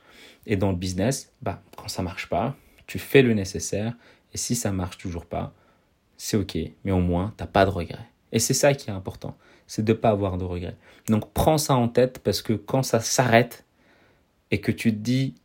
Et 0.46 0.56
dans 0.56 0.70
le 0.70 0.76
business, 0.76 1.32
bah, 1.42 1.62
quand 1.76 1.86
ça 1.86 2.02
marche 2.02 2.28
pas, 2.28 2.56
tu 2.88 2.98
fais 2.98 3.22
le 3.22 3.34
nécessaire 3.34 3.94
et 4.34 4.36
si 4.36 4.56
ça 4.56 4.72
marche 4.72 4.98
toujours 4.98 5.26
pas, 5.26 5.54
c'est 6.16 6.36
ok, 6.36 6.58
mais 6.82 6.90
au 6.90 6.98
moins, 6.98 7.32
tu 7.36 7.44
n'as 7.44 7.46
pas 7.46 7.64
de 7.64 7.70
regret. 7.70 8.04
Et 8.32 8.40
c'est 8.40 8.54
ça 8.54 8.74
qui 8.74 8.90
est 8.90 8.92
important. 8.92 9.38
c'est 9.68 9.84
de 9.84 9.92
ne 9.92 9.96
pas 9.96 10.10
avoir 10.10 10.38
de 10.38 10.44
regrets. 10.44 10.76
Donc 11.06 11.32
prends 11.32 11.56
ça 11.56 11.76
en 11.76 11.88
tête 11.88 12.18
parce 12.18 12.42
que 12.42 12.52
quand 12.52 12.82
ça 12.82 12.98
s'arrête 12.98 13.64
et 14.50 14.60
que 14.60 14.72
tu 14.72 14.90
te 14.90 14.98
dis 14.98 15.36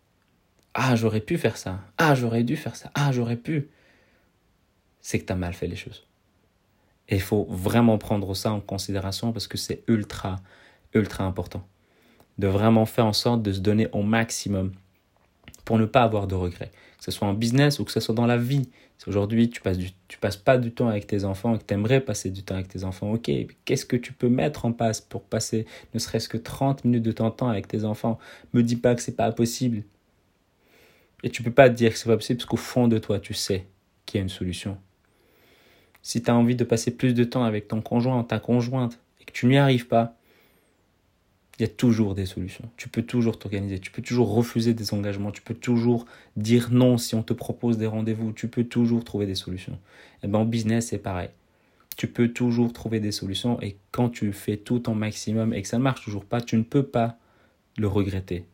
Ah, 0.73 0.95
j'aurais 0.95 1.21
pu 1.21 1.37
faire 1.37 1.57
ça, 1.57 1.81
ah, 1.99 2.15
j'aurais 2.15 2.43
dû 2.43 2.55
faire 2.55 2.75
ça, 2.75 2.89
ah, 2.95 3.11
j'aurais 3.11 3.37
pu, 3.37 3.69
c'est 5.01 5.19
que 5.19 5.25
tu 5.25 5.33
as 5.33 5.35
mal 5.35 5.53
fait 5.53 5.67
les 5.67 5.75
choses. 5.75 6.07
Et 7.09 7.15
il 7.15 7.21
faut 7.21 7.45
vraiment 7.47 7.99
prendre 7.99 8.33
ça 8.33 8.51
en 8.51 8.59
considération 8.59 9.33
parce 9.33 9.47
que 9.47 9.57
c'est 9.57 9.83
ultra, 9.87 10.37
ultra 10.95 11.25
important. 11.25 11.67
De 12.37 12.47
vraiment 12.47 12.85
faire 12.85 13.05
en 13.05 13.13
sorte 13.13 13.41
de 13.43 13.51
se 13.51 13.59
donner 13.59 13.87
au 13.91 14.01
maximum 14.01 14.71
pour 15.65 15.77
ne 15.77 15.85
pas 15.85 16.03
avoir 16.03 16.27
de 16.27 16.35
regrets. 16.35 16.71
Que 16.97 17.05
ce 17.05 17.11
soit 17.11 17.27
en 17.27 17.33
business 17.33 17.79
ou 17.79 17.85
que 17.85 17.91
ce 17.91 17.99
soit 17.99 18.15
dans 18.15 18.25
la 18.25 18.37
vie. 18.37 18.69
Si 18.97 19.09
aujourd'hui 19.09 19.49
tu 19.49 19.61
passes, 19.61 19.77
tu 20.07 20.17
passes 20.17 20.37
pas 20.37 20.57
du 20.57 20.71
temps 20.71 20.87
avec 20.87 21.07
tes 21.07 21.25
enfants 21.25 21.55
et 21.55 21.57
que 21.57 21.63
tu 21.63 21.73
aimerais 21.73 21.99
passer 21.99 22.29
du 22.29 22.43
temps 22.43 22.55
avec 22.55 22.67
tes 22.67 22.83
enfants, 22.83 23.11
ok, 23.11 23.29
qu'est-ce 23.65 23.85
que 23.85 23.97
tu 23.97 24.13
peux 24.13 24.29
mettre 24.29 24.65
en 24.65 24.71
place 24.71 25.01
pour 25.01 25.23
passer 25.23 25.65
ne 25.93 25.99
serait-ce 25.99 26.29
que 26.29 26.37
30 26.37 26.85
minutes 26.85 27.03
de 27.03 27.11
ton 27.11 27.29
temps 27.31 27.49
avec 27.49 27.67
tes 27.67 27.83
enfants? 27.85 28.19
Me 28.53 28.63
dis 28.63 28.75
pas 28.75 28.95
que 28.95 29.01
c'est 29.01 29.15
pas 29.15 29.31
possible. 29.31 29.83
Et 31.23 31.29
tu 31.29 31.41
peux 31.43 31.51
pas 31.51 31.69
te 31.69 31.75
dire 31.75 31.91
que 31.91 31.97
c'est 31.97 32.09
pas 32.09 32.17
possible 32.17 32.37
parce 32.37 32.49
qu'au 32.49 32.57
fond 32.57 32.87
de 32.87 32.97
toi, 32.97 33.19
tu 33.19 33.33
sais 33.33 33.65
qu'il 34.05 34.19
y 34.19 34.21
a 34.21 34.23
une 34.23 34.29
solution. 34.29 34.77
Si 36.01 36.21
tu 36.21 36.29
as 36.29 36.35
envie 36.35 36.55
de 36.55 36.65
passer 36.65 36.91
plus 36.91 37.13
de 37.13 37.23
temps 37.23 37.45
avec 37.45 37.69
ton 37.69 37.81
conjoint 37.81 38.23
ta 38.23 38.39
conjointe 38.39 38.99
et 39.21 39.25
que 39.25 39.31
tu 39.31 39.45
n'y 39.47 39.57
arrives 39.57 39.87
pas, 39.87 40.17
il 41.59 41.61
y 41.61 41.65
a 41.65 41.67
toujours 41.67 42.15
des 42.15 42.25
solutions. 42.25 42.67
Tu 42.77 42.89
peux 42.89 43.03
toujours 43.03 43.37
t'organiser, 43.37 43.79
tu 43.79 43.91
peux 43.91 44.01
toujours 44.01 44.33
refuser 44.33 44.73
des 44.73 44.93
engagements, 44.93 45.31
tu 45.31 45.41
peux 45.41 45.53
toujours 45.53 46.05
dire 46.35 46.69
non 46.71 46.97
si 46.97 47.13
on 47.15 47.21
te 47.21 47.33
propose 47.33 47.77
des 47.77 47.85
rendez-vous, 47.85 48.31
tu 48.31 48.47
peux 48.47 48.63
toujours 48.63 49.03
trouver 49.03 49.27
des 49.27 49.35
solutions. 49.35 49.73
Et 49.73 50.25
eh 50.25 50.27
ben 50.27 50.39
en 50.39 50.45
business, 50.45 50.87
c'est 50.87 50.97
pareil. 50.97 51.29
Tu 51.95 52.07
peux 52.07 52.29
toujours 52.29 52.73
trouver 52.73 52.99
des 52.99 53.11
solutions 53.11 53.61
et 53.61 53.77
quand 53.91 54.09
tu 54.09 54.33
fais 54.33 54.57
tout 54.57 54.79
ton 54.79 54.95
maximum 54.95 55.53
et 55.53 55.61
que 55.61 55.67
ça 55.67 55.77
ne 55.77 55.83
marche 55.83 56.03
toujours 56.03 56.25
pas, 56.25 56.41
tu 56.41 56.57
ne 56.57 56.63
peux 56.63 56.83
pas 56.83 57.17
le 57.77 57.87
regretter. 57.87 58.45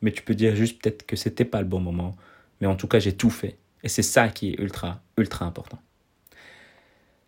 Mais 0.00 0.12
tu 0.12 0.22
peux 0.22 0.34
dire 0.34 0.56
juste 0.56 0.80
peut-être 0.80 1.04
que 1.04 1.16
c'était 1.16 1.44
pas 1.44 1.60
le 1.60 1.66
bon 1.66 1.80
moment, 1.80 2.16
mais 2.60 2.66
en 2.66 2.74
tout 2.74 2.86
cas, 2.86 2.98
j'ai 2.98 3.12
tout 3.12 3.28
fait. 3.28 3.58
Et 3.82 3.88
c'est 3.88 4.02
ça 4.02 4.28
qui 4.28 4.50
est 4.50 4.60
ultra, 4.60 5.02
ultra 5.18 5.44
important. 5.44 5.78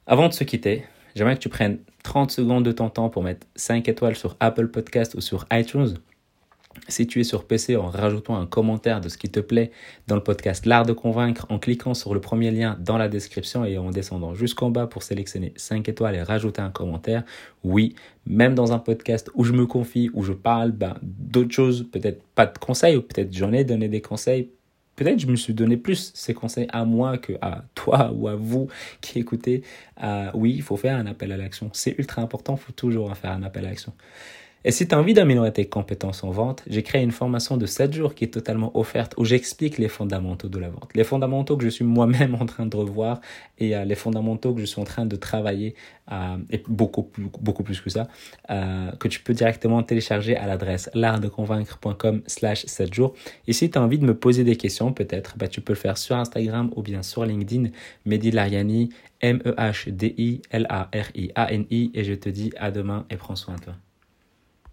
Avant 0.07 0.29
de 0.29 0.33
se 0.33 0.45
quitter, 0.45 0.85
j'aimerais 1.15 1.37
que 1.37 1.43
tu 1.43 1.49
prennes 1.49 1.79
30 2.03 2.31
secondes 2.31 2.65
de 2.65 2.73
ton 2.73 2.89
temps 2.89 3.09
pour 3.09 3.23
mettre 3.23 3.47
5 3.57 3.89
étoiles 3.89 4.17
sur 4.17 4.37
Apple 4.41 4.69
Podcast 4.69 5.15
ou 5.15 5.21
sur 5.21 5.47
iTunes. 5.53 5.95
Si 6.89 7.07
tu 7.07 7.21
es 7.21 7.25
sur 7.25 7.47
PC, 7.47 7.77
en 7.77 7.89
rajoutant 7.89 8.37
un 8.37 8.47
commentaire 8.47 9.01
de 9.01 9.09
ce 9.09 9.19
qui 9.19 9.29
te 9.29 9.41
plaît 9.41 9.71
dans 10.07 10.15
le 10.15 10.23
podcast 10.23 10.65
L'Art 10.67 10.87
de 10.87 10.93
Convaincre, 10.93 11.47
en 11.51 11.59
cliquant 11.59 11.95
sur 11.95 12.15
le 12.15 12.21
premier 12.21 12.51
lien 12.51 12.77
dans 12.81 12.97
la 12.97 13.09
description 13.09 13.65
et 13.65 13.77
en 13.79 13.91
descendant 13.91 14.35
jusqu'en 14.35 14.71
bas 14.71 14.87
pour 14.87 15.03
sélectionner 15.03 15.53
5 15.57 15.89
étoiles 15.89 16.15
et 16.15 16.23
rajouter 16.23 16.63
un 16.63 16.71
commentaire. 16.71 17.25
Oui, 17.63 17.95
même 18.27 18.55
dans 18.55 18.73
un 18.73 18.79
podcast 18.79 19.31
où 19.35 19.45
je 19.45 19.53
me 19.53 19.67
confie, 19.67 20.11
où 20.15 20.23
je 20.23 20.33
parle 20.33 20.73
ben, 20.73 20.97
d'autres 21.03 21.53
choses, 21.53 21.87
peut-être 21.93 22.23
pas 22.35 22.47
de 22.47 22.57
conseils, 22.59 22.97
ou 22.97 23.03
peut-être 23.03 23.33
j'en 23.35 23.53
ai 23.53 23.65
donné 23.65 23.89
des 23.89 24.01
conseils, 24.01 24.51
peut-être 25.03 25.21
je 25.21 25.27
me 25.27 25.37
suis 25.37 25.55
donné 25.55 25.77
plus 25.77 26.13
ces 26.15 26.35
conseils 26.35 26.69
à 26.73 26.85
moi 26.85 27.19
que 27.19 27.33
à 27.41 27.65
toi 27.75 28.13
ou 28.15 28.29
à 28.29 28.35
vous 28.35 28.69
qui 29.01 29.19
écoutez. 29.19 29.63
Euh, 30.03 30.31
oui, 30.35 30.53
il 30.55 30.63
faut 30.63 30.77
faire 30.77 30.97
un 30.97 31.07
appel 31.07 31.33
à 31.33 31.37
l'action. 31.37 31.71
C'est 31.73 31.99
ultra 31.99 32.23
important, 32.23 32.55
il 32.55 32.65
faut 32.65 32.73
toujours 32.73 33.15
faire 33.17 33.33
un 33.33 33.43
appel 33.43 33.65
à 33.67 33.71
l'action. 33.71 33.93
Et 34.65 34.71
si 34.71 34.87
tu 34.87 34.95
as 34.95 34.99
envie 34.99 35.15
d'améliorer 35.15 35.53
tes 35.53 35.65
compétences 35.65 36.23
en 36.23 36.31
vente, 36.31 36.63
j'ai 36.69 36.85
créé 36.85 37.03
une 37.03 37.11
formation 37.11 37.57
de 37.57 37.67
7 37.67 37.93
jours 37.93 38.15
qui 38.15 38.23
est 38.25 38.29
totalement 38.29 38.77
offerte 38.79 39.15
où 39.17 39.25
j'explique 39.25 39.79
les 39.79 39.89
fondamentaux 39.89 40.49
de 40.49 40.59
la 40.59 40.69
vente. 40.69 40.91
Les 40.95 41.03
fondamentaux 41.03 41.57
que 41.57 41.65
je 41.65 41.69
suis 41.69 41.85
moi-même 41.85 42.35
en 42.41 42.47
train 42.47 42.67
de 42.67 42.77
revoir 42.77 43.21
et 43.59 43.77
euh, 43.77 43.85
les 43.85 43.97
fondamentaux 43.97 44.55
que 44.55 44.61
je 44.61 44.67
suis 44.67 44.81
en 44.81 44.85
train 44.85 45.05
de 45.05 45.17
travailler 45.17 45.75
euh, 46.13 46.37
et 46.51 46.63
beaucoup 46.69 47.03
plus, 47.03 47.27
beaucoup 47.41 47.65
plus 47.65 47.81
que 47.81 47.91
ça, 47.91 48.07
euh, 48.51 48.93
que 48.93 49.09
tu 49.09 49.19
peux 49.21 49.35
directement 49.35 49.83
télécharger 49.83 50.37
à 50.37 50.47
l'adresse 50.47 50.89
l'artdeconvaincre.com 50.95 52.23
slash 52.27 52.65
7 52.67 52.95
jours. 52.95 53.15
Et 53.49 53.53
si 53.53 53.69
tu 53.69 53.79
as 53.79 53.83
envie 53.83 53.99
de 53.99 54.07
me 54.07 54.15
poser 54.15 54.45
des 54.45 54.55
questions, 54.57 54.93
peut-être, 54.93 55.37
bah, 55.39 55.49
tu 55.49 55.61
peux 55.61 55.73
le 55.73 55.79
faire 55.79 55.99
sur 55.99 56.15
Instagram 56.17 56.71
ou 56.77 56.83
bien 56.83 57.03
sur 57.03 57.25
LinkedIn, 57.25 57.71
Mehdi 58.07 58.31
Lariani, 58.31 58.91
M-E-H-D-I-L-A-R-I-A-N-I 59.21 61.91
et 61.95 62.05
je 62.05 62.15
te 62.15 62.29
dis 62.29 62.53
à 62.59 62.71
demain 62.71 63.07
et 63.11 63.17
prends 63.17 63.35
soin 63.37 63.57
de 63.57 63.61
toi. 63.61 63.75